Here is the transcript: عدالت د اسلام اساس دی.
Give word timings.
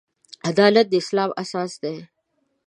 عدالت 0.49 0.85
د 0.89 0.93
اسلام 1.01 1.31
اساس 1.41 1.71
دی. 1.83 1.95